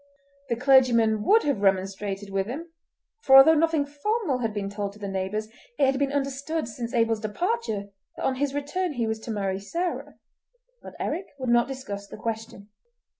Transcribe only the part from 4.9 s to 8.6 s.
to the neighbours, it had been understood since Abel's departure that on his